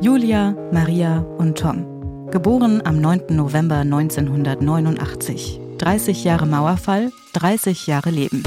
[0.00, 2.28] Julia, Maria und Tom.
[2.32, 3.26] Geboren am 9.
[3.30, 5.60] November 1989.
[5.78, 8.42] 30 Jahre Mauerfall, 30 Jahre Leben.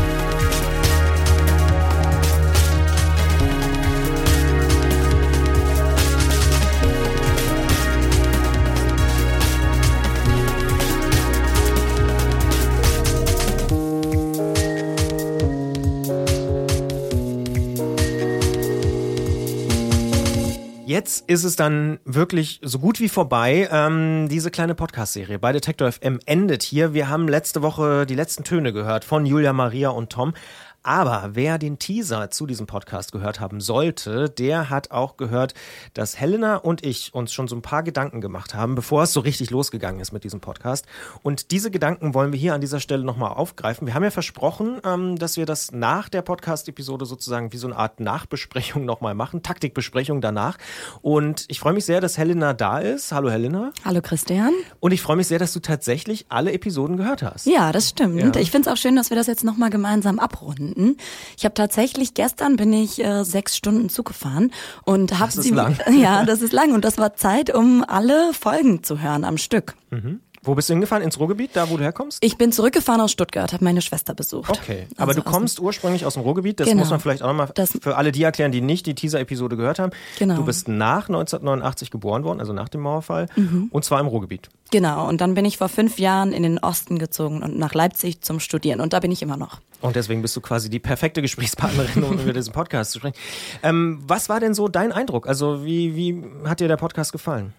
[21.30, 23.70] Ist es dann wirklich so gut wie vorbei.
[23.72, 26.96] Ähm, diese kleine Podcast-Serie bei Detektor FM endet hier.
[26.96, 30.34] Wir haben letzte Woche die letzten Töne gehört von Julia, Maria und Tom.
[30.84, 35.54] Aber wer den Teaser zu diesem Podcast gehört haben sollte, der hat auch gehört,
[35.94, 39.20] dass Helena und ich uns schon so ein paar Gedanken gemacht haben, bevor es so
[39.20, 40.86] richtig losgegangen ist mit diesem Podcast.
[41.22, 43.88] Und diese Gedanken wollen wir hier an dieser Stelle nochmal aufgreifen.
[43.88, 47.76] Wir haben ja versprochen, ähm, dass wir das nach der Podcast-Episode sozusagen wie so eine
[47.76, 50.58] Art Nachbesprechung nochmal machen, Taktikbesprechung danach.
[51.02, 53.12] Und ich freue mich sehr, dass Helena da ist.
[53.12, 53.74] Hallo Helena.
[53.84, 54.54] Hallo Christian.
[54.80, 57.48] Und ich freue mich sehr, dass du tatsächlich alle Episoden gehört hast.
[57.48, 58.36] Ja, das stimmt.
[58.36, 58.42] Ja.
[58.42, 60.69] Ich finde es auch schön, dass wir das jetzt nochmal gemeinsam abrunden.
[60.70, 60.98] Stunden.
[61.38, 64.52] Ich habe tatsächlich gestern bin ich äh, sechs Stunden Zug gefahren
[64.84, 65.50] und habe sie.
[65.50, 65.78] Lang.
[66.00, 69.76] Ja, das ist lang und das war Zeit, um alle Folgen zu hören am Stück.
[69.90, 70.22] Mhm.
[70.44, 71.04] Wo bist du hingefahren?
[71.04, 72.20] Ins Ruhrgebiet, da wo du herkommst?
[72.24, 74.50] Ich bin zurückgefahren aus Stuttgart, habe meine Schwester besucht.
[74.50, 76.80] Okay, aber also du kommst ursprünglich aus dem Ruhrgebiet, das genau.
[76.80, 79.92] muss man vielleicht auch nochmal für alle die erklären, die nicht die Teaser-Episode gehört haben.
[80.18, 80.36] Genau.
[80.36, 83.68] Du bist nach 1989 geboren worden, also nach dem Mauerfall, mhm.
[83.72, 84.50] und zwar im Ruhrgebiet.
[84.72, 88.22] Genau, und dann bin ich vor fünf Jahren in den Osten gezogen und nach Leipzig
[88.22, 89.62] zum Studieren und da bin ich immer noch.
[89.82, 93.16] Und deswegen bist du quasi die perfekte Gesprächspartnerin, um über diesen Podcast zu sprechen.
[93.64, 95.28] Ähm, was war denn so dein Eindruck?
[95.28, 97.54] Also wie, wie hat dir der Podcast gefallen?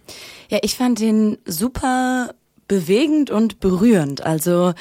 [0.49, 2.35] Ja, ich fand den super
[2.69, 4.23] bewegend und berührend.
[4.23, 4.75] Also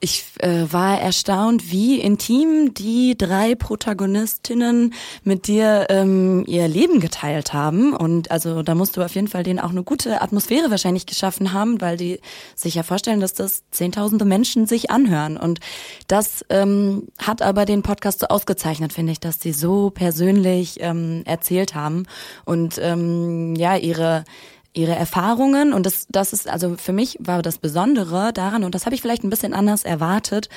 [0.00, 7.52] ich äh, war erstaunt, wie intim die drei Protagonistinnen mit dir ähm, ihr Leben geteilt
[7.52, 7.94] haben.
[7.94, 11.52] Und also da musst du auf jeden Fall denen auch eine gute Atmosphäre wahrscheinlich geschaffen
[11.52, 12.18] haben, weil die
[12.54, 15.36] sich ja vorstellen, dass das zehntausende Menschen sich anhören.
[15.36, 15.60] Und
[16.08, 21.22] das ähm, hat aber den Podcast so ausgezeichnet, finde ich, dass sie so persönlich ähm,
[21.26, 22.06] erzählt haben
[22.46, 24.24] und ähm, ja ihre
[24.72, 28.86] ihre Erfahrungen und das, das ist also für mich war das Besondere daran und das
[28.86, 30.48] habe ich vielleicht ein bisschen anders erwartet,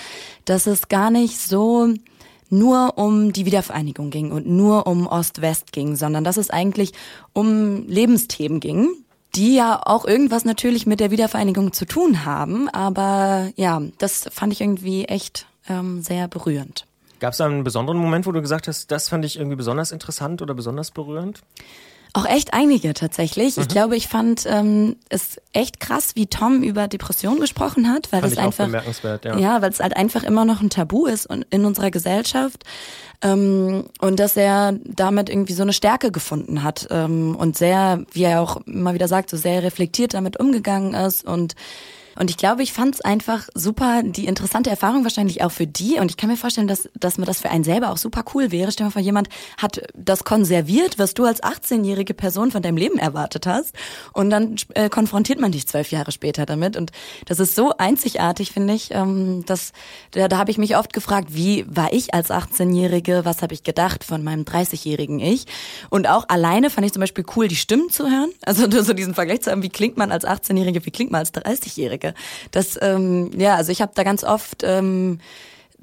[0.46, 1.94] dass es gar nicht so
[2.50, 6.94] nur um die Wiedervereinigung ging und nur um Ost-West ging, sondern dass es eigentlich
[7.34, 8.90] um Lebensthemen ging,
[9.36, 12.70] die ja auch irgendwas natürlich mit der Wiedervereinigung zu tun haben.
[12.70, 16.86] Aber ja, das fand ich irgendwie echt ähm, sehr berührend.
[17.20, 20.42] Gab es einen besonderen Moment, wo du gesagt hast, das fand ich irgendwie besonders interessant
[20.42, 21.42] oder besonders berührend?
[22.16, 23.58] Auch echt einige tatsächlich.
[23.58, 23.64] Mhm.
[23.64, 28.22] Ich glaube, ich fand ähm, es echt krass, wie Tom über Depressionen gesprochen hat, weil
[28.22, 28.70] fand es einfach
[29.24, 32.64] ja, ja weil es halt einfach immer noch ein Tabu ist in unserer Gesellschaft
[33.24, 38.24] ähm, und dass er damit irgendwie so eine Stärke gefunden hat ähm, und sehr, wie
[38.24, 41.56] er auch immer wieder sagt, so sehr reflektiert damit umgegangen ist und
[42.18, 46.00] und ich glaube, ich fand es einfach super, die interessante Erfahrung wahrscheinlich auch für die.
[46.00, 48.52] Und ich kann mir vorstellen, dass, dass mir das für einen selber auch super cool
[48.52, 48.72] wäre.
[48.72, 53.00] Stell dir vor, jemand hat das konserviert, was du als 18-jährige Person von deinem Leben
[53.00, 53.74] erwartet hast.
[54.14, 56.78] Und dann äh, konfrontiert man dich zwölf Jahre später damit.
[56.78, 56.92] Und
[57.26, 58.92] das ist so einzigartig, finde ich.
[58.92, 59.72] Ähm, dass,
[60.12, 63.26] da, da habe ich mich oft gefragt, wie war ich als 18-Jährige?
[63.26, 65.46] Was habe ich gedacht von meinem 30-jährigen Ich?
[65.90, 68.32] Und auch alleine fand ich zum Beispiel cool, die Stimmen zu hören.
[68.46, 71.34] Also so diesen Vergleich zu haben, wie klingt man als 18-Jährige, wie klingt man als
[71.34, 72.03] 30-Jährige?
[72.04, 72.14] Strecke.
[72.52, 75.20] Das, ähm, ja, also ich habe da ganz oft ähm,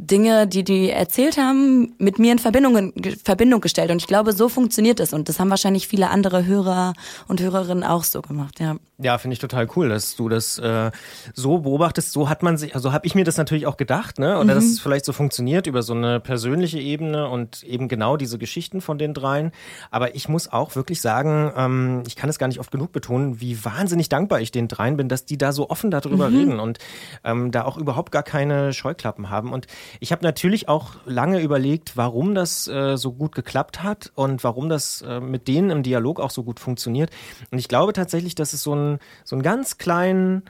[0.01, 3.91] Dinge, die die erzählt haben, mit mir in Verbindung, Verbindung gestellt.
[3.91, 5.13] Und ich glaube, so funktioniert es.
[5.13, 6.95] Und das haben wahrscheinlich viele andere Hörer
[7.29, 8.77] und Hörerinnen auch so gemacht, ja.
[9.03, 10.91] Ja, finde ich total cool, dass du das äh,
[11.33, 12.13] so beobachtest.
[12.13, 14.35] So hat man sich, also habe ich mir das natürlich auch gedacht, ne?
[14.35, 14.49] Oder mhm.
[14.49, 18.83] dass es vielleicht so funktioniert über so eine persönliche Ebene und eben genau diese Geschichten
[18.83, 19.53] von den dreien.
[19.91, 23.41] Aber ich muss auch wirklich sagen, ähm, ich kann es gar nicht oft genug betonen,
[23.41, 26.37] wie wahnsinnig dankbar ich den dreien bin, dass die da so offen darüber mhm.
[26.37, 26.79] reden und
[27.25, 29.51] ähm, da auch überhaupt gar keine Scheuklappen haben.
[29.51, 29.67] Und
[29.99, 34.69] ich habe natürlich auch lange überlegt, warum das äh, so gut geklappt hat und warum
[34.69, 37.11] das äh, mit denen im Dialog auch so gut funktioniert.
[37.51, 40.43] Und ich glaube tatsächlich, dass es so ein so einen ganz kleinen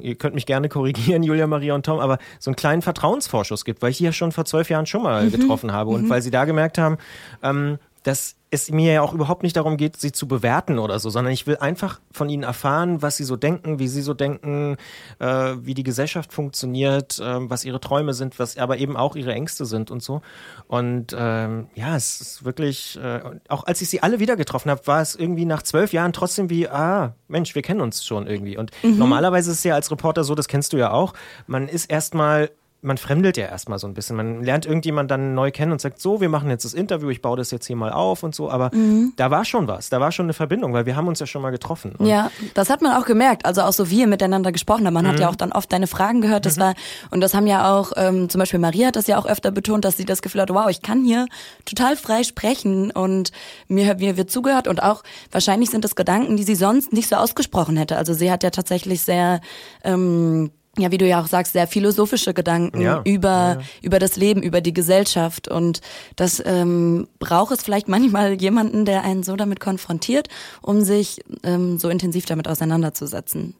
[0.00, 3.82] ihr könnt mich gerne korrigieren, Julia, Maria und Tom, aber so einen kleinen Vertrauensvorschuss gibt,
[3.82, 5.30] weil ich die ja schon vor zwölf Jahren schon mal mhm.
[5.30, 6.08] getroffen habe und mhm.
[6.08, 6.98] weil sie da gemerkt haben,
[7.42, 11.10] ähm, dass es mir ja auch überhaupt nicht darum geht, sie zu bewerten oder so,
[11.10, 14.76] sondern ich will einfach von ihnen erfahren, was sie so denken, wie sie so denken,
[15.18, 15.26] äh,
[15.60, 19.66] wie die Gesellschaft funktioniert, äh, was ihre Träume sind, was aber eben auch ihre Ängste
[19.66, 20.22] sind und so.
[20.66, 24.86] Und ähm, ja, es ist wirklich, äh, auch als ich sie alle wieder getroffen habe,
[24.86, 28.56] war es irgendwie nach zwölf Jahren trotzdem wie, ah, Mensch, wir kennen uns schon irgendwie.
[28.56, 28.96] Und mhm.
[28.96, 31.12] normalerweise ist es ja als Reporter so, das kennst du ja auch,
[31.46, 32.50] man ist erstmal
[32.80, 34.16] man fremdelt ja erstmal so ein bisschen.
[34.16, 37.20] Man lernt irgendjemand dann neu kennen und sagt, so, wir machen jetzt das Interview, ich
[37.20, 38.50] baue das jetzt hier mal auf und so.
[38.50, 39.14] Aber mhm.
[39.16, 41.42] da war schon was, da war schon eine Verbindung, weil wir haben uns ja schon
[41.42, 41.96] mal getroffen.
[41.98, 43.46] Und ja, das hat man auch gemerkt.
[43.46, 44.94] Also auch so wie ihr miteinander gesprochen habt.
[44.94, 45.08] Man mhm.
[45.08, 46.46] hat ja auch dann oft deine Fragen gehört.
[46.46, 46.60] Das mhm.
[46.60, 46.74] war,
[47.10, 49.84] und das haben ja auch, ähm, zum Beispiel Maria hat das ja auch öfter betont,
[49.84, 51.26] dass sie das Gefühl hat, wow, ich kann hier
[51.64, 53.32] total frei sprechen und
[53.66, 55.02] mir, mir wird zugehört und auch
[55.32, 57.96] wahrscheinlich sind das Gedanken, die sie sonst nicht so ausgesprochen hätte.
[57.96, 59.40] Also sie hat ja tatsächlich sehr
[59.82, 63.60] ähm, ja, wie du ja auch sagst, sehr philosophische Gedanken ja, über, ja.
[63.82, 65.48] über das Leben, über die Gesellschaft.
[65.48, 65.80] Und
[66.16, 70.28] das ähm, braucht es vielleicht manchmal jemanden, der einen so damit konfrontiert,
[70.62, 73.54] um sich ähm, so intensiv damit auseinanderzusetzen.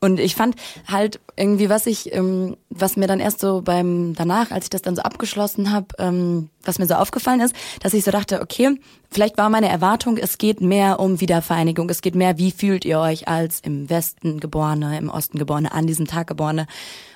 [0.00, 0.56] Und ich fand
[0.86, 4.82] halt irgendwie, was ich, ähm, was mir dann erst so beim danach, als ich das
[4.82, 8.78] dann so abgeschlossen habe, ähm, was mir so aufgefallen ist, dass ich so dachte, okay,
[9.10, 13.00] vielleicht war meine Erwartung, es geht mehr um Wiedervereinigung, es geht mehr, wie fühlt ihr
[13.00, 16.66] euch als im Westen geborene, im Osten geborene, an diesem Tag geborene.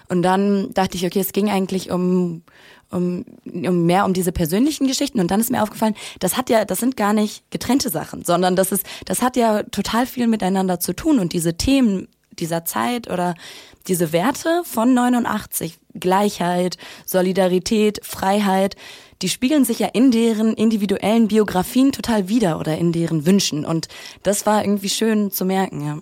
[0.09, 2.43] Und dann dachte ich, okay, es ging eigentlich um
[2.91, 5.21] um, um mehr um diese persönlichen Geschichten.
[5.21, 8.57] Und dann ist mir aufgefallen, das hat ja, das sind gar nicht getrennte Sachen, sondern
[8.57, 11.19] das ist, das hat ja total viel miteinander zu tun.
[11.19, 12.09] Und diese Themen
[12.41, 13.35] dieser Zeit oder
[13.87, 16.77] diese Werte von 89, Gleichheit,
[17.07, 18.77] Solidarität, Freiheit,
[19.23, 23.65] die spiegeln sich ja in deren individuellen Biografien total wieder oder in deren Wünschen.
[23.65, 23.89] Und
[24.23, 25.99] das war irgendwie schön zu merken, ja.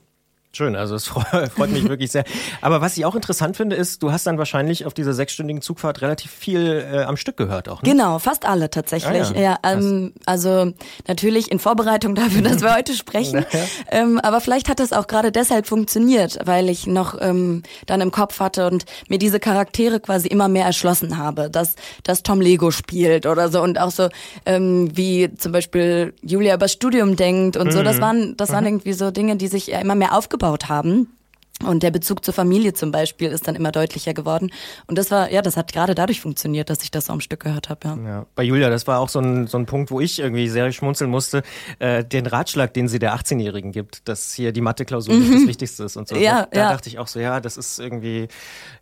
[0.56, 2.24] Schön, also es freut mich wirklich sehr.
[2.62, 6.00] Aber was ich auch interessant finde, ist, du hast dann wahrscheinlich auf dieser sechsstündigen Zugfahrt
[6.00, 7.82] relativ viel äh, am Stück gehört auch.
[7.82, 7.90] Ne?
[7.90, 9.22] Genau, fast alle tatsächlich.
[9.32, 10.72] Ah, ja, ja ähm, also
[11.06, 13.44] natürlich in Vorbereitung dafür, dass wir heute sprechen.
[13.90, 18.10] ähm, aber vielleicht hat das auch gerade deshalb funktioniert, weil ich noch ähm, dann im
[18.10, 22.70] Kopf hatte und mir diese Charaktere quasi immer mehr erschlossen habe, dass, dass Tom Lego
[22.70, 24.08] spielt oder so und auch so
[24.46, 27.72] ähm, wie zum Beispiel Julia über Studium denkt und mhm.
[27.72, 27.82] so.
[27.82, 28.00] Das mhm.
[28.00, 28.68] waren, das waren mhm.
[28.68, 31.15] irgendwie so Dinge, die sich immer mehr aufgebaut aufgebaut haben.
[31.64, 34.50] Und der Bezug zur Familie zum Beispiel ist dann immer deutlicher geworden.
[34.86, 37.40] Und das war, ja, das hat gerade dadurch funktioniert, dass ich das so am Stück
[37.40, 37.88] gehört habe.
[37.88, 37.96] Ja.
[37.96, 38.26] ja.
[38.34, 41.10] Bei Julia, das war auch so ein, so ein Punkt, wo ich irgendwie sehr schmunzeln
[41.10, 41.42] musste.
[41.78, 45.32] Äh, den Ratschlag, den sie der 18-Jährigen gibt, dass hier die Mathe-Klausur mhm.
[45.32, 46.16] das Wichtigste ist und so.
[46.16, 46.72] Ja, da, ja.
[46.72, 48.28] dachte ich auch so, ja, das ist irgendwie,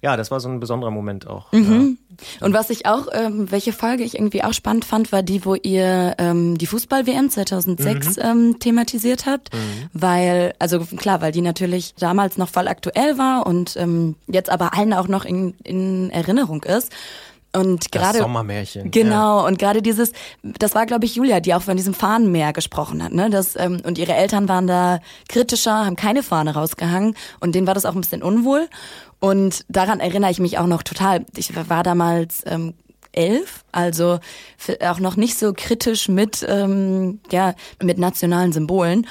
[0.03, 1.53] ja, das war so ein besonderer Moment auch.
[1.53, 1.99] Mhm.
[2.41, 2.47] Ja.
[2.47, 5.55] Und was ich auch, ähm, welche Folge ich irgendwie auch spannend fand, war die, wo
[5.55, 8.23] ihr ähm, die Fußball-WM 2006 mhm.
[8.23, 9.55] ähm, thematisiert habt.
[9.55, 9.59] Mhm.
[9.93, 14.51] Weil, also klar, weil die natürlich damals noch voll voll aktuell war und ähm, jetzt
[14.51, 16.93] aber allen auch noch in, in Erinnerung ist.
[17.57, 18.91] Und gerade Sommermärchen.
[18.91, 19.47] Genau ja.
[19.47, 20.11] und gerade dieses
[20.43, 23.31] das war glaube ich Julia, die auch von diesem Fahnenmeer gesprochen hat, ne?
[23.31, 27.75] Das ähm, und ihre Eltern waren da kritischer, haben keine Fahne rausgehangen und denen war
[27.75, 28.69] das auch ein bisschen unwohl
[29.21, 31.25] und daran erinnere ich mich auch noch total.
[31.37, 32.75] Ich war damals ähm,
[33.13, 34.19] elf, also
[34.81, 39.07] auch noch nicht so kritisch mit ähm, ja mit nationalen Symbolen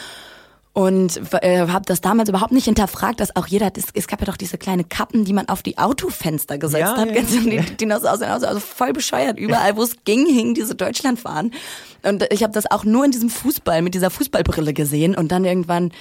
[0.73, 4.25] und äh, habe das damals überhaupt nicht hinterfragt, dass auch jeder, es, es gab ja
[4.25, 7.21] doch diese kleine Kappen, die man auf die Autofenster gesetzt ja, hat, ja.
[7.21, 9.37] Die, die noch so aussehen, also, also voll bescheuert.
[9.39, 11.53] Überall, wo es ging, hingen diese Deutschlandfahnen.
[12.01, 15.45] Und ich habe das auch nur in diesem Fußball, mit dieser Fußballbrille gesehen und dann
[15.45, 15.91] irgendwann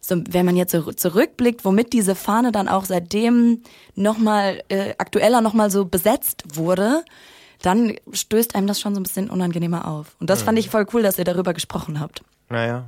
[0.00, 3.62] so, wenn man jetzt so zurückblickt, womit diese Fahne dann auch seitdem
[3.94, 7.04] nochmal äh, aktueller nochmal so besetzt wurde,
[7.62, 10.16] dann stößt einem das schon so ein bisschen unangenehmer auf.
[10.20, 10.46] Und das mhm.
[10.46, 12.22] fand ich voll cool, dass ihr darüber gesprochen habt.
[12.48, 12.86] Naja.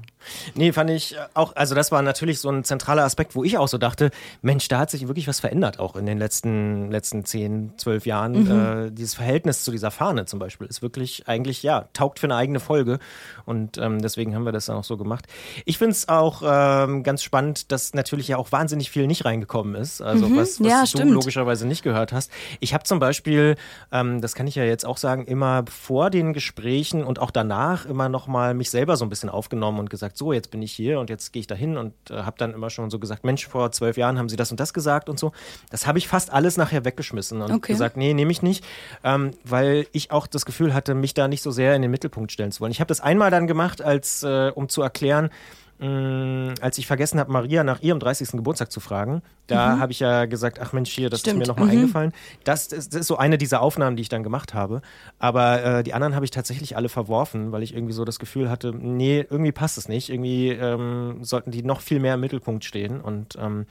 [0.55, 3.69] Nee, fand ich auch, also das war natürlich so ein zentraler Aspekt, wo ich auch
[3.69, 4.11] so dachte,
[4.43, 8.45] Mensch, da hat sich wirklich was verändert, auch in den letzten, letzten zehn, zwölf Jahren.
[8.45, 8.87] Mhm.
[8.87, 12.37] Äh, dieses Verhältnis zu dieser Fahne zum Beispiel ist wirklich eigentlich, ja, taugt für eine
[12.37, 12.99] eigene Folge.
[13.45, 15.27] Und ähm, deswegen haben wir das dann auch so gemacht.
[15.65, 19.75] Ich finde es auch ähm, ganz spannend, dass natürlich ja auch wahnsinnig viel nicht reingekommen
[19.75, 20.03] ist.
[20.03, 20.37] Also mhm.
[20.37, 21.13] was, was ja, du stimmt.
[21.13, 22.31] logischerweise nicht gehört hast.
[22.61, 23.57] Ich habe zum Beispiel,
[23.93, 27.87] ähm, das kann ich ja jetzt auch sagen, immer vor den Gesprächen und auch danach
[27.87, 31.01] immer nochmal mich selber so ein bisschen aufgenommen und gesagt, so, jetzt bin ich hier
[31.01, 33.73] und jetzt gehe ich dahin und äh, habe dann immer schon so gesagt, Mensch, vor
[33.73, 35.33] zwölf Jahren haben sie das und das gesagt und so.
[35.71, 37.73] Das habe ich fast alles nachher weggeschmissen und okay.
[37.73, 38.65] gesagt, nee, nehme ich nicht,
[39.05, 42.33] ähm, weil ich auch das Gefühl hatte, mich da nicht so sehr in den Mittelpunkt
[42.33, 42.73] stellen zu wollen.
[42.73, 45.31] Ich habe das einmal dann gemacht, als äh, um zu erklären,
[45.79, 48.33] mh, als ich vergessen habe, Maria nach ihrem 30.
[48.33, 49.81] Geburtstag zu fragen, da mhm.
[49.81, 51.43] habe ich ja gesagt, ach Mensch, hier, das Stimmt.
[51.43, 51.81] ist mir nochmal mhm.
[51.83, 52.13] eingefallen.
[52.45, 54.83] Das, das, das, ist so eine dieser Aufnahmen, die ich dann gemacht habe.
[55.19, 58.51] Aber äh, die anderen habe ich tatsächlich alle verworfen, weil ich irgendwie so das Gefühl
[58.51, 60.11] hatte, nee, irgendwie passt es nicht.
[60.11, 63.01] Irgendwie ähm, sollten die noch viel mehr im Mittelpunkt stehen.
[63.01, 63.67] Und ähm,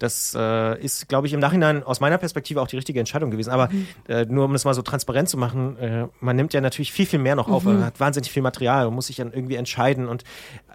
[0.00, 3.50] das äh, ist, glaube ich, im Nachhinein aus meiner Perspektive auch die richtige Entscheidung gewesen.
[3.50, 3.86] Aber mhm.
[4.08, 7.06] äh, nur um es mal so transparent zu machen, äh, man nimmt ja natürlich viel,
[7.06, 7.64] viel mehr noch auf.
[7.64, 7.74] Mhm.
[7.74, 10.08] Man hat wahnsinnig viel Material und muss sich dann irgendwie entscheiden.
[10.08, 10.24] Und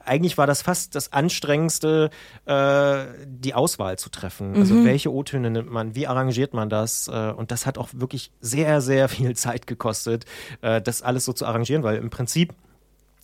[0.05, 2.11] eigentlich war das fast das Anstrengendste,
[2.45, 4.55] äh, die Auswahl zu treffen.
[4.55, 4.85] Also mhm.
[4.85, 7.07] welche O-Töne nimmt man, wie arrangiert man das?
[7.07, 10.25] Äh, und das hat auch wirklich sehr, sehr viel Zeit gekostet,
[10.61, 12.53] äh, das alles so zu arrangieren, weil im Prinzip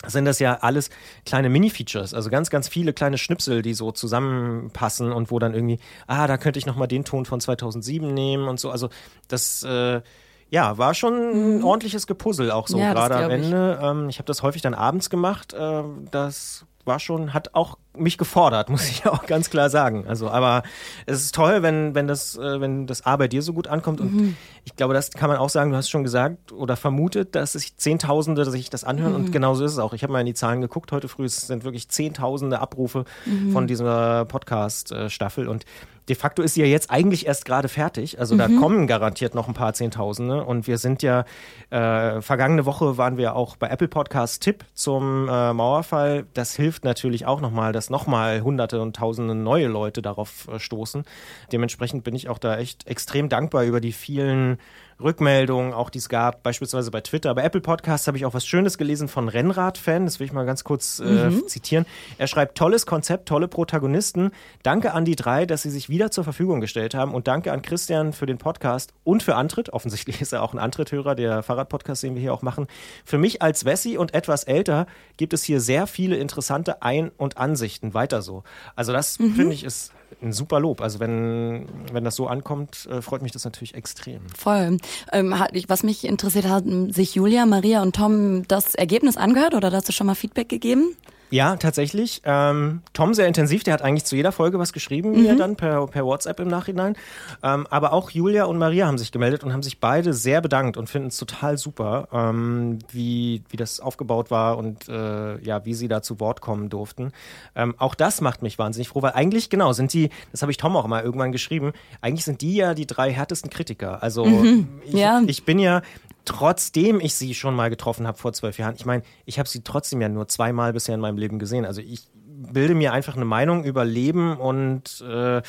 [0.07, 0.89] sind das ja alles
[1.25, 5.79] kleine Mini-Features, also ganz, ganz viele kleine Schnipsel, die so zusammenpassen und wo dann irgendwie,
[6.07, 8.71] ah, da könnte ich nochmal den Ton von 2007 nehmen und so.
[8.71, 8.89] Also
[9.27, 10.01] das, äh,
[10.49, 11.63] ja, war schon ein mhm.
[11.63, 13.77] ordentliches Gepuzzle auch so ja, gerade am Ende.
[13.79, 15.53] Ich, ähm, ich habe das häufig dann abends gemacht.
[15.53, 20.05] Äh, das war schon, hat auch mich gefordert, muss ich auch ganz klar sagen.
[20.07, 20.63] Also, aber
[21.05, 24.01] es ist toll, wenn, wenn das, äh, wenn das A bei dir so gut ankommt.
[24.01, 24.37] Und mhm.
[24.63, 27.77] ich glaube, das kann man auch sagen, du hast schon gesagt oder vermutet, dass sich
[27.77, 29.13] Zehntausende sich das anhören.
[29.13, 29.19] Mhm.
[29.19, 29.93] Und genauso ist es auch.
[29.93, 31.25] Ich habe mal in die Zahlen geguckt heute früh.
[31.25, 33.51] Es sind wirklich Zehntausende Abrufe mhm.
[33.51, 35.47] von dieser Podcast-Staffel.
[35.47, 35.65] Und
[36.09, 38.19] de facto ist sie ja jetzt eigentlich erst gerade fertig.
[38.19, 38.59] Also da mhm.
[38.59, 40.43] kommen garantiert noch ein paar Zehntausende.
[40.43, 41.25] Und wir sind ja,
[41.69, 46.25] äh, vergangene Woche waren wir auch bei Apple Podcast Tipp zum äh, Mauerfall.
[46.33, 51.03] Das hilft natürlich auch nochmal, dass nochmal hunderte und tausende neue Leute darauf äh, stoßen.
[51.51, 54.59] Dementsprechend bin ich auch da echt extrem dankbar über die vielen
[55.01, 57.33] Rückmeldungen, auch die es gab, beispielsweise bei Twitter.
[57.35, 60.45] Bei Apple Podcasts habe ich auch was Schönes gelesen von Rennrad-Fan, das will ich mal
[60.45, 61.47] ganz kurz äh, mhm.
[61.47, 61.85] zitieren.
[62.17, 64.31] Er schreibt, tolles Konzept, tolle Protagonisten.
[64.63, 67.61] Danke an die drei, dass sie sich wieder zur Verfügung gestellt haben und danke an
[67.61, 69.69] Christian für den Podcast und für Antritt.
[69.69, 72.67] Offensichtlich ist er auch ein Antritthörer, der Fahrradpodcast, den wir hier auch machen.
[73.05, 77.37] Für mich als Wessi und etwas älter gibt es hier sehr viele interessante Ein- und
[77.37, 77.93] Ansichten.
[77.93, 78.43] Weiter so.
[78.75, 79.33] Also das mhm.
[79.33, 80.81] finde ich ist ein super Lob.
[80.81, 84.21] Also wenn, wenn das so ankommt, äh, freut mich das natürlich extrem.
[84.37, 84.77] Voll.
[85.11, 85.35] Ähm,
[85.67, 89.93] was mich interessiert, haben sich Julia, Maria und Tom das Ergebnis angehört oder hast du
[89.93, 90.95] schon mal Feedback gegeben?
[91.31, 92.21] Ja, tatsächlich.
[92.25, 95.23] Ähm, Tom sehr intensiv, der hat eigentlich zu jeder Folge was geschrieben, mhm.
[95.23, 96.95] mir dann per, per WhatsApp im Nachhinein.
[97.41, 100.75] Ähm, aber auch Julia und Maria haben sich gemeldet und haben sich beide sehr bedankt
[100.75, 105.73] und finden es total super, ähm, wie, wie das aufgebaut war und äh, ja, wie
[105.73, 107.13] sie da zu Wort kommen durften.
[107.55, 110.57] Ähm, auch das macht mich wahnsinnig froh, weil eigentlich, genau, sind die, das habe ich
[110.57, 111.71] Tom auch mal irgendwann geschrieben,
[112.01, 114.03] eigentlich sind die ja die drei härtesten Kritiker.
[114.03, 114.67] Also mhm.
[114.85, 115.21] ich, ja.
[115.25, 115.81] ich bin ja
[116.25, 118.75] trotzdem ich sie schon mal getroffen habe vor zwölf Jahren.
[118.75, 121.65] Ich meine, ich habe sie trotzdem ja nur zweimal bisher in meinem Leben gesehen.
[121.65, 125.41] Also ich bilde mir einfach eine Meinung über Leben und äh, Ja,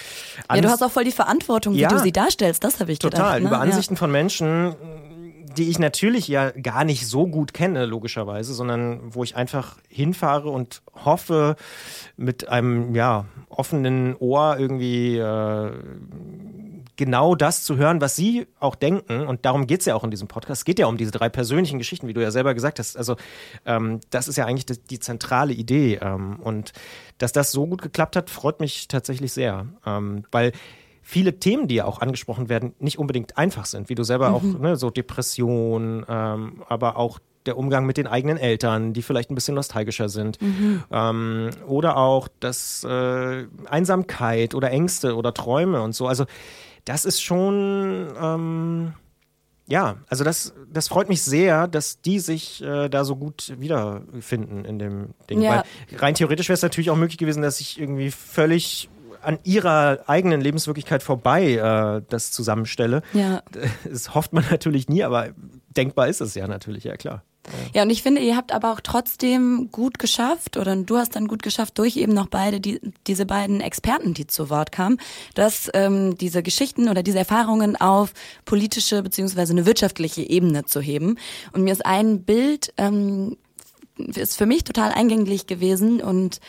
[0.48, 3.10] du hast auch voll die Verantwortung, wie ja, du sie darstellst, das habe ich total,
[3.10, 3.26] gedacht.
[3.26, 3.46] Total, ne?
[3.48, 3.98] über Ansichten ja.
[3.98, 4.74] von Menschen,
[5.56, 10.50] die ich natürlich ja gar nicht so gut kenne, logischerweise, sondern wo ich einfach hinfahre
[10.50, 11.56] und hoffe,
[12.16, 15.70] mit einem ja offenen Ohr irgendwie äh,
[16.96, 19.26] genau das zu hören, was Sie auch denken.
[19.26, 20.60] Und darum geht es ja auch in diesem Podcast.
[20.60, 22.96] Es geht ja um diese drei persönlichen Geschichten, wie du ja selber gesagt hast.
[22.96, 23.16] Also
[23.64, 25.98] ähm, das ist ja eigentlich die, die zentrale Idee.
[26.02, 26.72] Ähm, und
[27.18, 29.66] dass das so gut geklappt hat, freut mich tatsächlich sehr.
[29.86, 30.52] Ähm, weil
[31.02, 34.34] viele Themen, die ja auch angesprochen werden, nicht unbedingt einfach sind, wie du selber mhm.
[34.34, 39.30] auch, ne, so Depression, ähm, aber auch der Umgang mit den eigenen Eltern, die vielleicht
[39.30, 40.40] ein bisschen nostalgischer sind.
[40.40, 40.84] Mhm.
[40.92, 46.06] Ähm, oder auch das äh, Einsamkeit oder Ängste oder Träume und so.
[46.06, 46.26] Also
[46.84, 48.94] das ist schon, ähm,
[49.66, 54.64] ja, also das, das freut mich sehr, dass die sich äh, da so gut wiederfinden
[54.64, 55.40] in dem Ding.
[55.40, 55.64] Ja.
[55.90, 58.88] Weil rein theoretisch wäre es natürlich auch möglich gewesen, dass ich irgendwie völlig
[59.22, 63.02] an ihrer eigenen Lebenswirklichkeit vorbei äh, das zusammenstelle.
[63.12, 63.42] Ja.
[63.88, 65.28] Das hofft man natürlich nie, aber
[65.76, 67.22] denkbar ist es ja natürlich, ja klar.
[67.74, 71.26] Ja, und ich finde, ihr habt aber auch trotzdem gut geschafft, oder du hast dann
[71.26, 74.98] gut geschafft, durch eben noch beide, die, diese beiden Experten, die zu Wort kamen,
[75.34, 78.12] dass ähm, diese Geschichten oder diese Erfahrungen auf
[78.44, 81.18] politische beziehungsweise eine wirtschaftliche Ebene zu heben.
[81.52, 83.36] Und mir ist ein Bild, ähm,
[83.96, 86.40] ist für mich total eingänglich gewesen und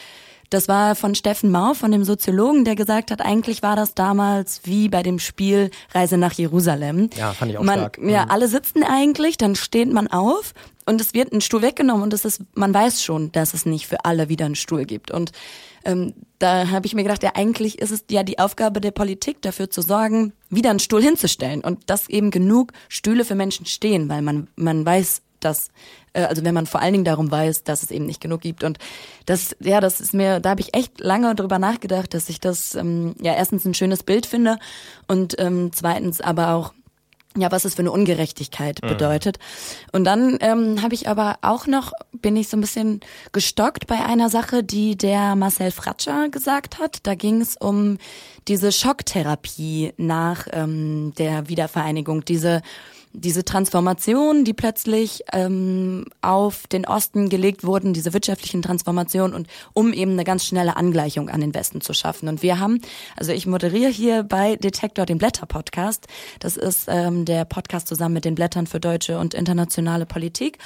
[0.53, 4.61] das war von Steffen Mau, von dem Soziologen, der gesagt hat, eigentlich war das damals
[4.65, 7.09] wie bei dem Spiel Reise nach Jerusalem.
[7.17, 7.97] Ja, fand ich auch man, stark.
[7.97, 8.31] Ja, mhm.
[8.31, 10.53] alle sitzen eigentlich, dann steht man auf
[10.85, 13.87] und es wird ein Stuhl weggenommen und es ist, man weiß schon, dass es nicht
[13.87, 15.11] für alle wieder einen Stuhl gibt.
[15.11, 15.31] Und
[15.85, 19.41] ähm, da habe ich mir gedacht, ja, eigentlich ist es ja die Aufgabe der Politik,
[19.41, 24.09] dafür zu sorgen, wieder einen Stuhl hinzustellen und dass eben genug Stühle für Menschen stehen,
[24.09, 25.69] weil man, man weiß, dass
[26.13, 28.63] äh, also wenn man vor allen Dingen darum weiß, dass es eben nicht genug gibt.
[28.63, 28.77] Und
[29.25, 32.75] das, ja, das ist mir, da habe ich echt lange drüber nachgedacht, dass ich das
[32.75, 34.57] ähm, ja erstens ein schönes Bild finde
[35.07, 36.73] und ähm, zweitens aber auch
[37.37, 38.87] ja, was es für eine Ungerechtigkeit mhm.
[38.87, 39.37] bedeutet.
[39.37, 39.89] Mhm.
[39.97, 44.03] Und dann ähm, habe ich aber auch noch, bin ich so ein bisschen gestockt bei
[44.03, 46.99] einer Sache, die der Marcel Fratscher gesagt hat.
[47.03, 47.97] Da ging es um
[48.47, 52.61] diese Schocktherapie nach ähm, der Wiedervereinigung, diese
[53.13, 59.93] diese Transformation, die plötzlich ähm, auf den Osten gelegt wurden, diese wirtschaftlichen Transformationen und um
[59.93, 62.27] eben eine ganz schnelle Angleichung an den Westen zu schaffen.
[62.27, 62.81] Und wir haben,
[63.15, 66.07] also ich moderiere hier bei Detektor den Blätter-Podcast.
[66.39, 70.57] Das ist ähm, der Podcast zusammen mit den Blättern für deutsche und internationale Politik.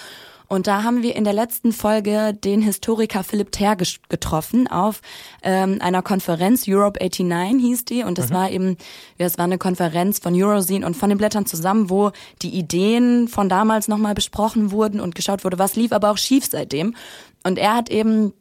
[0.47, 5.01] Und da haben wir in der letzten Folge den Historiker Philipp Ter getroffen auf
[5.43, 8.03] ähm, einer Konferenz, Europe 89 hieß die.
[8.03, 8.33] Und das mhm.
[8.33, 8.77] war eben,
[9.17, 12.11] ja, es war eine Konferenz von Eurozine und von den Blättern zusammen, wo
[12.41, 16.45] die Ideen von damals nochmal besprochen wurden und geschaut wurde, was lief aber auch schief
[16.49, 16.95] seitdem.
[17.43, 18.33] Und er hat eben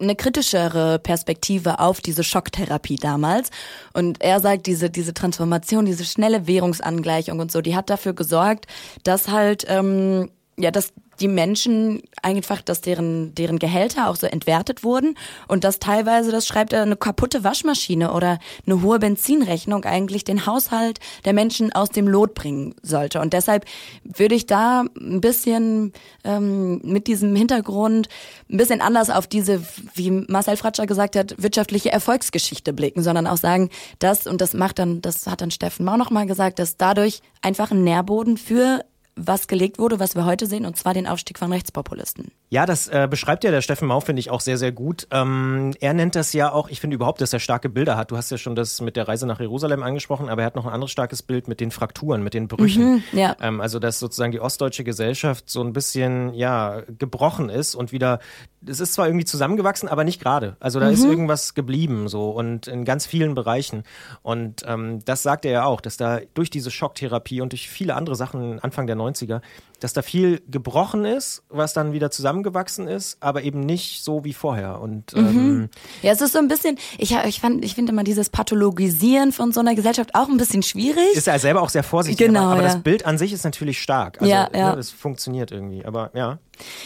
[0.00, 3.50] eine kritischere Perspektive auf diese Schocktherapie damals.
[3.92, 8.66] Und er sagt, diese, diese Transformation, diese schnelle Währungsangleichung und so, die hat dafür gesorgt,
[9.02, 14.84] dass halt, ähm, ja, dass die Menschen einfach, dass deren, deren Gehälter auch so entwertet
[14.84, 15.16] wurden
[15.48, 20.46] und dass teilweise, das schreibt er, eine kaputte Waschmaschine oder eine hohe Benzinrechnung eigentlich den
[20.46, 23.20] Haushalt der Menschen aus dem Lot bringen sollte.
[23.20, 23.64] Und deshalb
[24.04, 25.92] würde ich da ein bisschen
[26.24, 28.08] ähm, mit diesem Hintergrund
[28.50, 29.62] ein bisschen anders auf diese,
[29.94, 34.78] wie Marcel Fratscher gesagt hat, wirtschaftliche Erfolgsgeschichte blicken, sondern auch sagen, dass, und das macht
[34.78, 38.84] dann, das hat dann Steffen Mau nochmal gesagt, dass dadurch einfach ein Nährboden für
[39.16, 42.32] was gelegt wurde, was wir heute sehen, und zwar den Aufstieg von Rechtspopulisten.
[42.54, 45.08] Ja, das äh, beschreibt ja der Steffen Mau, finde ich, auch sehr, sehr gut.
[45.10, 48.12] Ähm, er nennt das ja auch, ich finde überhaupt, dass er starke Bilder hat.
[48.12, 50.64] Du hast ja schon das mit der Reise nach Jerusalem angesprochen, aber er hat noch
[50.64, 52.92] ein anderes starkes Bild mit den Frakturen, mit den Brüchen.
[52.92, 53.34] Mhm, ja.
[53.40, 58.20] Ähm, also, dass sozusagen die ostdeutsche Gesellschaft so ein bisschen, ja, gebrochen ist und wieder,
[58.64, 60.56] es ist zwar irgendwie zusammengewachsen, aber nicht gerade.
[60.60, 60.92] Also, da mhm.
[60.92, 63.82] ist irgendwas geblieben, so, und in ganz vielen Bereichen.
[64.22, 67.96] Und ähm, das sagt er ja auch, dass da durch diese Schocktherapie und durch viele
[67.96, 69.40] andere Sachen Anfang der 90er
[69.84, 74.32] dass da viel gebrochen ist, was dann wieder zusammengewachsen ist, aber eben nicht so wie
[74.32, 74.80] vorher.
[74.80, 75.26] Und mhm.
[75.26, 75.68] ähm,
[76.00, 79.52] ja, es ist so ein bisschen, ich, ich fand, ich finde immer dieses Pathologisieren von
[79.52, 81.12] so einer Gesellschaft auch ein bisschen schwierig.
[81.12, 82.68] Ist ja selber auch sehr vorsichtig, genau, aber, aber ja.
[82.68, 84.22] das Bild an sich ist natürlich stark.
[84.22, 84.72] Also, ja, ja.
[84.72, 86.38] Ne, es funktioniert irgendwie, aber ja.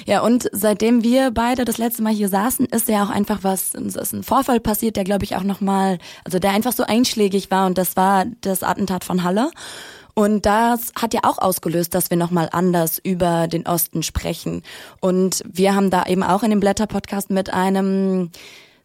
[0.04, 3.74] Ja, und seitdem wir beide das letzte Mal hier saßen, ist ja auch einfach was,
[3.74, 7.66] ist ein Vorfall passiert, der glaube ich auch nochmal, also der einfach so einschlägig war
[7.66, 9.52] und das war das Attentat von Halle.
[10.18, 14.64] Und das hat ja auch ausgelöst, dass wir nochmal anders über den Osten sprechen.
[14.98, 18.30] Und wir haben da eben auch in dem Blätter-Podcast mit einem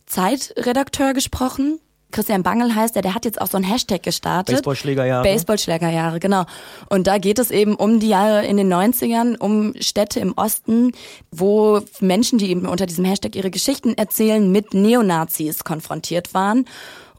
[0.05, 1.79] Zeitredakteur gesprochen,
[2.11, 4.57] Christian Bangel heißt er, der hat jetzt auch so ein Hashtag gestartet.
[4.57, 5.23] Baseballschlägerjahre.
[5.23, 6.43] Baseballschlägerjahre, genau.
[6.89, 10.91] Und da geht es eben um die Jahre in den 90ern, um Städte im Osten,
[11.31, 16.65] wo Menschen, die eben unter diesem Hashtag ihre Geschichten erzählen, mit Neonazis konfrontiert waren.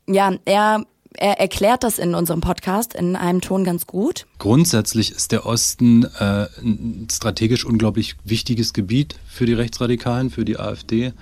[0.06, 0.84] Ja, er
[1.16, 4.26] er erklärt das in unserem Podcast in einem Ton ganz gut.
[4.38, 10.58] Grundsätzlich ist der Osten äh, ein strategisch unglaublich wichtiges Gebiet für die Rechtsradikalen, für die
[10.58, 11.12] AfD,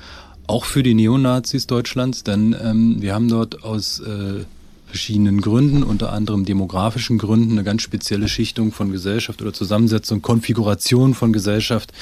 [0.46, 4.44] auch für die Neonazis Deutschlands, denn ähm, wir haben dort aus äh,
[4.86, 11.14] verschiedenen Gründen, unter anderem demografischen Gründen, eine ganz spezielle Schichtung von Gesellschaft oder Zusammensetzung, Konfiguration
[11.14, 11.92] von Gesellschaft,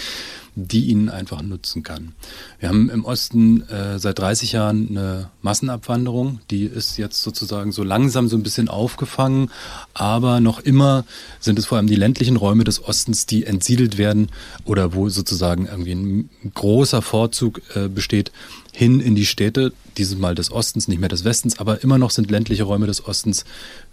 [0.55, 2.13] die ihnen einfach nutzen kann.
[2.59, 7.83] Wir haben im Osten äh, seit 30 Jahren eine Massenabwanderung, die ist jetzt sozusagen so
[7.83, 9.51] langsam so ein bisschen aufgefangen,
[9.95, 11.05] aber noch immer
[11.39, 14.29] sind es vor allem die ländlichen Räume des Ostens, die entsiedelt werden
[14.65, 18.33] oder wo sozusagen irgendwie ein großer Vorzug äh, besteht
[18.73, 22.11] hin in die Städte, dieses Mal des Ostens, nicht mehr des Westens, aber immer noch
[22.11, 23.45] sind ländliche Räume des Ostens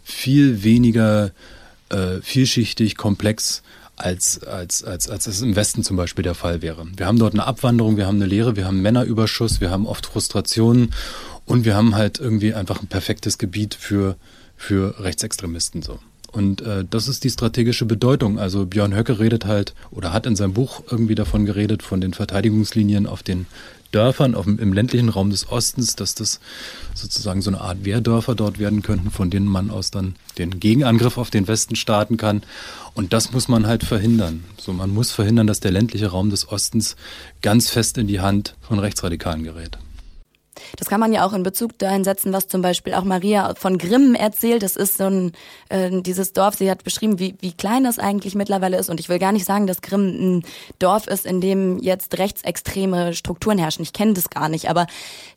[0.03, 1.31] viel weniger
[1.89, 3.63] äh, vielschichtig, komplex
[3.97, 6.85] als, als, als, als es im Westen zum Beispiel der Fall wäre.
[6.95, 10.05] Wir haben dort eine Abwanderung, wir haben eine Lehre, wir haben Männerüberschuss, wir haben oft
[10.05, 10.93] Frustrationen
[11.45, 14.15] und wir haben halt irgendwie einfach ein perfektes Gebiet für,
[14.55, 15.99] für Rechtsextremisten so.
[16.31, 18.37] Und äh, das ist die strategische Bedeutung.
[18.37, 22.13] Also Björn Höcke redet halt oder hat in seinem Buch irgendwie davon geredet, von den
[22.13, 23.47] Verteidigungslinien auf den
[23.91, 26.39] Dörfern auf, im ländlichen Raum des Ostens, dass das
[26.93, 31.17] sozusagen so eine Art Wehrdörfer dort werden könnten, von denen man aus dann den Gegenangriff
[31.17, 32.43] auf den Westen starten kann.
[32.93, 34.43] Und das muss man halt verhindern.
[34.59, 36.95] So, man muss verhindern, dass der ländliche Raum des Ostens
[37.41, 39.77] ganz fest in die Hand von Rechtsradikalen gerät.
[40.77, 43.77] Das kann man ja auch in Bezug dahin setzen, was zum Beispiel auch Maria von
[43.77, 44.63] Grimm erzählt.
[44.63, 45.31] Das ist so ein,
[45.69, 48.89] äh, dieses Dorf, sie hat beschrieben, wie, wie klein das eigentlich mittlerweile ist.
[48.89, 50.43] Und ich will gar nicht sagen, dass Grimm ein
[50.79, 53.83] Dorf ist, in dem jetzt rechtsextreme Strukturen herrschen.
[53.83, 54.87] Ich kenne das gar nicht, aber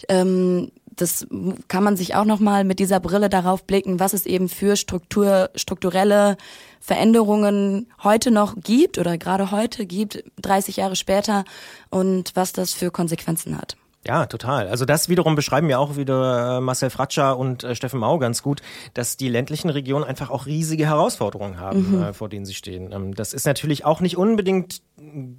[0.08, 1.26] ähm, das
[1.68, 5.50] kann man sich auch nochmal mit dieser Brille darauf blicken, was es eben für Struktur,
[5.54, 6.36] strukturelle
[6.80, 11.44] Veränderungen heute noch gibt oder gerade heute gibt, 30 Jahre später
[11.90, 13.76] und was das für Konsequenzen hat.
[14.06, 14.68] Ja, total.
[14.68, 18.42] Also das wiederum beschreiben ja auch wieder äh, Marcel Fratscher und äh, Steffen Mau ganz
[18.42, 18.62] gut,
[18.94, 22.02] dass die ländlichen Regionen einfach auch riesige Herausforderungen haben, mhm.
[22.02, 22.92] äh, vor denen sie stehen.
[22.92, 24.80] Ähm, das ist natürlich auch nicht unbedingt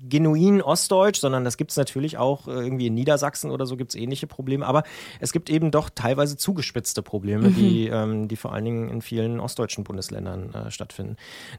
[0.10, 3.92] genuin ostdeutsch, sondern das gibt es natürlich auch äh, irgendwie in Niedersachsen oder so gibt
[3.92, 4.66] es ähnliche Probleme.
[4.66, 4.84] Aber
[5.20, 7.56] es gibt eben doch teilweise zugespitzte Probleme, mhm.
[7.56, 11.16] die, ähm, die vor allen Dingen in vielen ostdeutschen Bundesländern äh, stattfinden.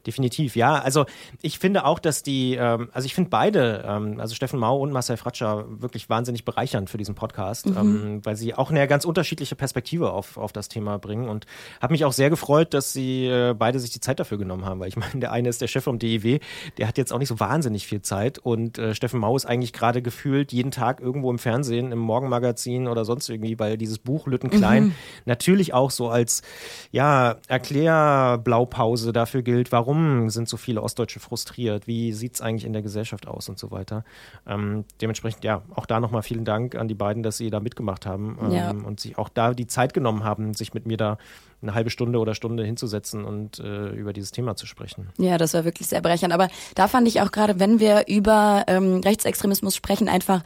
[0.07, 0.57] Definitiv.
[0.57, 1.07] Ja, also
[1.41, 4.93] ich finde auch, dass die, ähm, also ich finde beide, ähm, also Steffen Mau und
[4.93, 7.76] Marcel Fratscher wirklich wahnsinnig bereichernd für diesen Podcast, mhm.
[7.76, 11.28] ähm, weil sie auch eine ganz unterschiedliche Perspektive auf, auf das Thema bringen.
[11.28, 11.46] Und
[11.81, 14.78] habe mich auch sehr gefreut, dass sie äh, beide sich die Zeit dafür genommen haben,
[14.78, 16.38] weil ich meine, der eine ist der Chef vom DEW,
[16.78, 18.38] der hat jetzt auch nicht so wahnsinnig viel Zeit.
[18.38, 22.87] Und äh, Steffen Mau ist eigentlich gerade gefühlt jeden Tag irgendwo im Fernsehen, im Morgenmagazin
[22.87, 24.94] oder sonst irgendwie, weil dieses Buch Lütten Klein mhm.
[25.24, 26.42] natürlich auch so als
[26.90, 32.72] ja, Erklärblaupause dafür gilt, warum sind so viele Ostdeutsche frustriert, wie sieht es eigentlich in
[32.72, 34.05] der Gesellschaft aus und so weiter.
[34.46, 38.05] Ähm, dementsprechend, ja, auch da nochmal vielen Dank an die beiden, dass sie da mitgemacht
[38.05, 38.71] haben ähm, ja.
[38.71, 41.16] und sich auch da die Zeit genommen haben, sich mit mir da
[41.62, 45.09] eine halbe Stunde oder Stunde hinzusetzen und äh, über dieses Thema zu sprechen.
[45.18, 46.35] Ja, das war wirklich sehr bereichernd.
[46.35, 50.42] Aber da fand ich auch gerade, wenn wir über ähm, Rechtsextremismus sprechen, einfach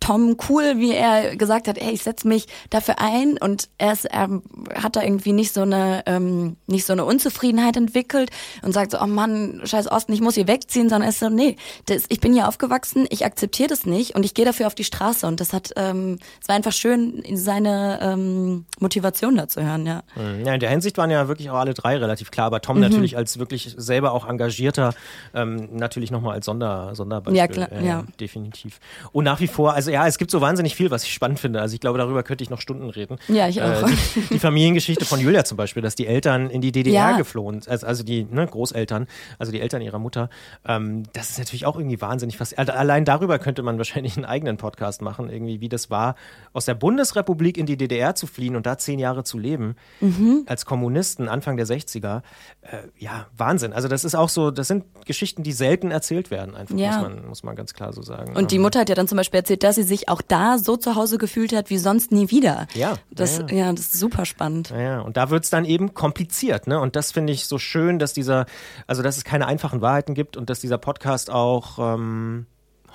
[0.00, 4.04] Tom cool, wie er gesagt hat, ey, ich setze mich dafür ein und er, ist,
[4.04, 4.28] er
[4.74, 8.30] hat da irgendwie nicht so eine ähm, nicht so eine Unzufriedenheit entwickelt
[8.62, 11.28] und sagt so, oh Mann, scheiß Osten, ich muss hier wegziehen, sondern er ist so,
[11.28, 11.56] nee,
[11.86, 14.84] das, ich bin hier aufgewachsen, ich akzeptiere das nicht und ich gehe dafür auf die
[14.84, 19.86] Straße und das hat, ähm, es war einfach schön, seine ähm, Motivation da zu hören,
[19.86, 20.02] ja.
[20.14, 20.44] Mhm.
[20.44, 22.82] Ja, in der Hinsicht waren ja wirklich auch alle drei relativ klar, aber Tom mhm.
[22.82, 24.94] natürlich als wirklich selber auch engagierter,
[25.34, 27.36] ähm, natürlich nochmal als Sonder, Sonderbeispiel.
[27.36, 28.04] Ja, klar, äh, ja.
[28.20, 28.78] Definitiv.
[29.12, 31.60] Und nach wie vor, also ja, es gibt so wahnsinnig viel, was ich spannend finde.
[31.60, 33.18] Also ich glaube, darüber könnte ich noch Stunden reden.
[33.28, 33.82] Ja, ich auch.
[33.82, 37.16] Äh, die, die, Familiengeschichte von Julia zum Beispiel, dass die Eltern in die DDR ja.
[37.16, 39.06] geflohen, also, also die ne, Großeltern,
[39.38, 40.28] also die Eltern ihrer Mutter.
[40.66, 42.58] Ähm, das ist natürlich auch irgendwie wahnsinnig fast.
[42.58, 46.16] Also allein darüber könnte man wahrscheinlich einen eigenen Podcast machen, irgendwie, wie das war,
[46.52, 50.44] aus der Bundesrepublik in die DDR zu fliehen und da zehn Jahre zu leben, mhm.
[50.46, 52.22] als Kommunisten Anfang der 60er.
[52.62, 53.72] Äh, ja, Wahnsinn.
[53.72, 56.92] Also das ist auch so, das sind Geschichten, die selten erzählt werden, einfach ja.
[56.92, 58.36] muss, man, muss man ganz klar so sagen.
[58.36, 60.58] Und die ähm, Mutter hat ja dann zum Beispiel erzählt, dass sie sich auch da
[60.58, 62.66] so zu Hause gefühlt hat wie sonst nie wieder.
[62.74, 62.96] Ja.
[63.10, 63.72] Das, ja, ja.
[63.72, 64.70] das ist super spannend.
[64.70, 65.00] Ja, ja.
[65.00, 66.80] und da wird es dann eben kompliziert, ne?
[66.80, 68.46] Und das finde ich so schön, dass dieser,
[68.88, 72.46] also dass es keine einfachen Wahrheiten gibt und dass dieser Podcast auch ähm,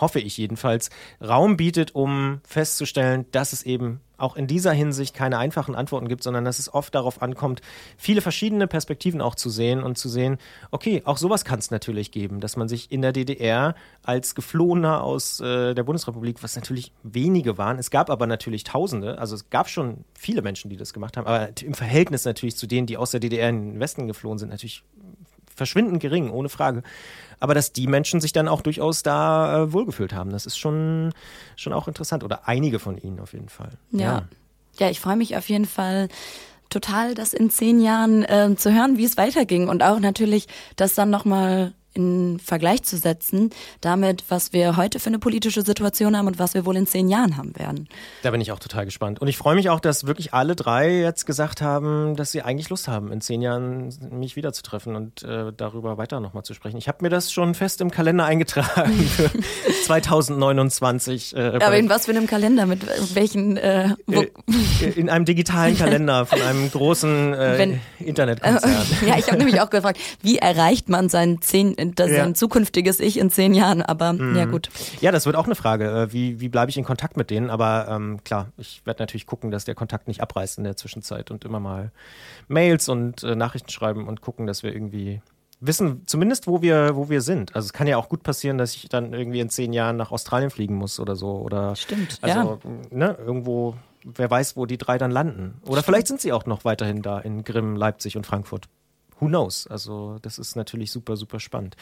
[0.01, 0.89] hoffe ich jedenfalls,
[1.21, 6.23] Raum bietet, um festzustellen, dass es eben auch in dieser Hinsicht keine einfachen Antworten gibt,
[6.23, 7.61] sondern dass es oft darauf ankommt,
[7.97, 10.37] viele verschiedene Perspektiven auch zu sehen und zu sehen,
[10.69, 15.03] okay, auch sowas kann es natürlich geben, dass man sich in der DDR als Geflohener
[15.03, 19.49] aus äh, der Bundesrepublik, was natürlich wenige waren, es gab aber natürlich Tausende, also es
[19.49, 22.97] gab schon viele Menschen, die das gemacht haben, aber im Verhältnis natürlich zu denen, die
[22.97, 24.83] aus der DDR in den Westen geflohen sind, natürlich
[25.61, 26.81] verschwindend gering, ohne Frage
[27.41, 30.29] aber dass die Menschen sich dann auch durchaus da äh, wohlgefühlt haben.
[30.29, 31.11] Das ist schon,
[31.57, 32.23] schon auch interessant.
[32.23, 33.71] Oder einige von ihnen auf jeden Fall.
[33.91, 33.99] Ja.
[33.99, 34.23] Ja,
[34.77, 36.07] ja ich freue mich auf jeden Fall
[36.69, 39.69] total, das in zehn Jahren äh, zu hören, wie es weiterging.
[39.69, 43.49] Und auch natürlich, dass dann nochmal in Vergleich zu setzen,
[43.81, 47.09] damit, was wir heute für eine politische Situation haben und was wir wohl in zehn
[47.09, 47.87] Jahren haben werden.
[48.23, 49.19] Da bin ich auch total gespannt.
[49.19, 52.69] Und ich freue mich auch, dass wirklich alle drei jetzt gesagt haben, dass sie eigentlich
[52.69, 56.77] Lust haben, in zehn Jahren mich wiederzutreffen und äh, darüber weiter nochmal zu sprechen.
[56.77, 59.29] Ich habe mir das schon fest im Kalender eingetragen für
[59.83, 61.35] 2029.
[61.35, 62.65] Äh, Aber in was für einem Kalender?
[62.65, 63.57] Mit welchen?
[63.57, 64.27] Äh, äh,
[64.95, 68.85] in einem digitalen Kalender von einem großen äh, Internetkonzern.
[69.07, 72.23] ja, ich habe nämlich auch gefragt, wie erreicht man seinen zehn das ja.
[72.23, 74.35] ein zukünftiges Ich in zehn Jahren, aber mhm.
[74.35, 74.69] ja gut.
[75.01, 75.89] Ja, das wird auch eine Frage.
[75.89, 77.49] Äh, wie, wie bleibe ich in Kontakt mit denen?
[77.49, 81.31] Aber ähm, klar, ich werde natürlich gucken, dass der Kontakt nicht abreißt in der Zwischenzeit
[81.31, 81.91] und immer mal
[82.47, 85.21] Mails und äh, Nachrichten schreiben und gucken, dass wir irgendwie
[85.61, 87.55] wissen, zumindest wo wir, wo wir sind.
[87.55, 90.11] Also es kann ja auch gut passieren, dass ich dann irgendwie in zehn Jahren nach
[90.11, 91.37] Australien fliegen muss oder so.
[91.37, 92.71] Oder Stimmt, also, ja.
[92.89, 95.59] Ne, irgendwo, wer weiß, wo die drei dann landen.
[95.61, 95.85] Oder Stimmt.
[95.85, 98.67] vielleicht sind sie auch noch weiterhin da in Grimm, Leipzig und Frankfurt
[99.21, 99.67] who knows?
[99.67, 101.75] Also das ist natürlich super, super spannend.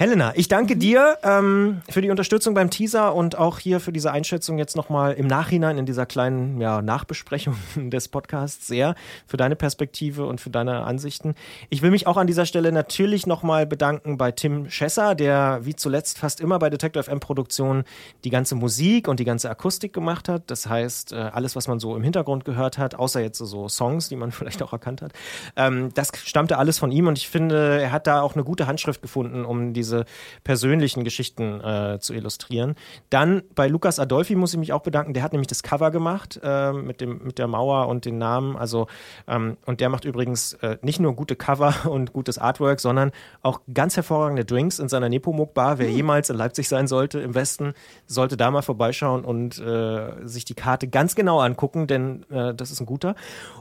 [0.00, 0.78] Helena, ich danke mhm.
[0.78, 5.14] dir ähm, für die Unterstützung beim Teaser und auch hier für diese Einschätzung jetzt nochmal
[5.14, 8.94] im Nachhinein in dieser kleinen ja, Nachbesprechung des Podcasts sehr
[9.26, 11.34] für deine Perspektive und für deine Ansichten.
[11.68, 15.74] Ich will mich auch an dieser Stelle natürlich nochmal bedanken bei Tim Schesser, der wie
[15.74, 17.82] zuletzt fast immer bei Detective FM Produktionen
[18.22, 20.44] die ganze Musik und die ganze Akustik gemacht hat.
[20.46, 24.08] Das heißt, äh, alles, was man so im Hintergrund gehört hat, außer jetzt so Songs,
[24.08, 25.10] die man vielleicht auch erkannt hat,
[25.56, 28.68] ähm, das stammte alles von ihm und ich finde, er hat da auch eine gute
[28.68, 30.04] Handschrift gefunden, um diese diese
[30.44, 32.74] persönlichen Geschichten äh, zu illustrieren.
[33.10, 35.14] Dann bei Lukas Adolfi muss ich mich auch bedanken.
[35.14, 38.56] Der hat nämlich das Cover gemacht äh, mit, dem, mit der Mauer und den Namen.
[38.56, 38.86] Also,
[39.26, 43.60] ähm, und der macht übrigens äh, nicht nur gute Cover und gutes Artwork, sondern auch
[43.72, 45.78] ganz hervorragende Drinks in seiner Nepomuk Bar.
[45.78, 45.96] Wer mhm.
[45.96, 47.72] jemals in Leipzig sein sollte, im Westen,
[48.06, 52.70] sollte da mal vorbeischauen und äh, sich die Karte ganz genau angucken, denn äh, das
[52.70, 53.14] ist ein guter.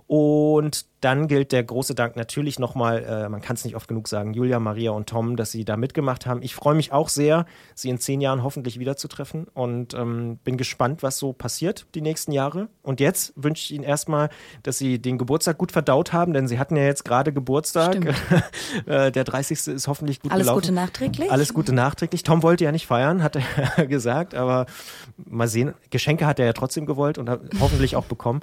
[0.07, 4.07] Und dann gilt der große Dank natürlich nochmal, äh, man kann es nicht oft genug
[4.07, 6.41] sagen, Julia, Maria und Tom, dass sie da mitgemacht haben.
[6.41, 11.03] Ich freue mich auch sehr, sie in zehn Jahren hoffentlich wiederzutreffen und ähm, bin gespannt,
[11.03, 12.69] was so passiert die nächsten Jahre.
[12.81, 14.29] Und jetzt wünsche ich Ihnen erstmal,
[14.63, 17.97] dass Sie den Geburtstag gut verdaut haben, denn Sie hatten ja jetzt gerade Geburtstag.
[18.85, 19.67] Äh, der 30.
[19.67, 20.61] ist hoffentlich gut Alles gelaufen.
[20.61, 21.31] Gute nachträglich.
[21.31, 22.23] Alles Gute nachträglich.
[22.23, 24.65] Tom wollte ja nicht feiern, hat er gesagt, aber
[25.17, 25.73] mal sehen.
[25.89, 28.41] Geschenke hat er ja trotzdem gewollt und hoffentlich auch bekommen.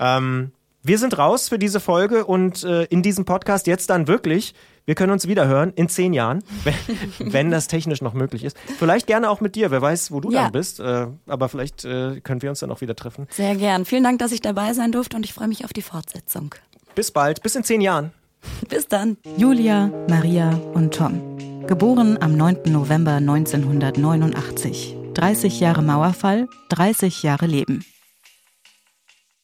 [0.00, 0.52] Ähm,
[0.82, 4.54] wir sind raus für diese Folge und äh, in diesem Podcast jetzt dann wirklich.
[4.84, 8.56] Wir können uns wieder hören in zehn Jahren, wenn, wenn das technisch noch möglich ist.
[8.78, 9.70] Vielleicht gerne auch mit dir.
[9.70, 10.42] Wer weiß, wo du Ja.
[10.44, 10.80] dann bist.
[10.80, 13.28] Äh, aber vielleicht äh, können wir uns dann auch wieder treffen.
[13.30, 13.84] Sehr gern.
[13.84, 16.54] Vielen Dank, dass ich dabei sein durfte und ich freue mich auf die Fortsetzung.
[16.96, 17.42] Bis bald.
[17.44, 18.10] Bis in zehn Jahren.
[18.68, 19.16] Bis dann.
[19.36, 21.20] Julia, Maria und Tom.
[21.68, 22.56] Geboren am 9.
[22.66, 24.96] November 1989.
[25.14, 27.84] 30 Jahre Mauerfall, 30 Jahre Leben.